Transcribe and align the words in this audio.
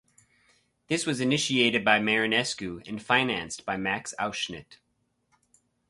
This 0.87 1.05
was 1.05 1.21
initiated 1.21 1.85
by 1.85 1.99
Marinescu 1.99 2.81
and 2.87 2.99
financed 2.99 3.67
by 3.67 3.77
Max 3.77 4.15
Auschnitt. 4.19 4.77